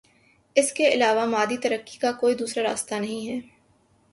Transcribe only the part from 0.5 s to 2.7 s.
اس کے علاوہ مادی ترقی کا کوئی دوسرا